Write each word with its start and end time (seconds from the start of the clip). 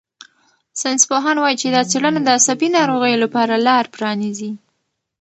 ساینسپوهان 0.79 1.37
وايي 1.39 1.55
چې 1.61 1.67
دا 1.75 1.81
څېړنه 1.89 2.19
د 2.23 2.29
عصبي 2.37 2.67
ناروغیو 2.77 3.21
لپاره 3.23 3.55
لار 3.67 3.85
پرانیزي. 3.95 4.51